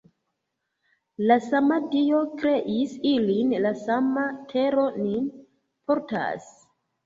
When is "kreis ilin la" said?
2.41-3.75